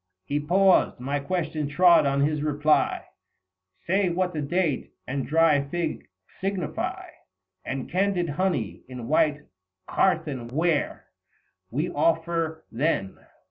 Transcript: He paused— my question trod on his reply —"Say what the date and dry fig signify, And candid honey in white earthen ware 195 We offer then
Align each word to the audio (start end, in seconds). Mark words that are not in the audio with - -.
He 0.25 0.39
paused— 0.39 0.99
my 0.99 1.19
question 1.19 1.67
trod 1.67 2.07
on 2.07 2.21
his 2.21 2.41
reply 2.41 3.05
—"Say 3.85 4.09
what 4.09 4.33
the 4.33 4.41
date 4.41 4.95
and 5.05 5.27
dry 5.27 5.61
fig 5.69 6.07
signify, 6.39 7.05
And 7.63 7.87
candid 7.87 8.29
honey 8.29 8.81
in 8.87 9.07
white 9.07 9.41
earthen 9.87 10.47
ware 10.47 11.05
195 11.05 11.05
We 11.69 11.89
offer 11.91 12.65
then 12.71 13.19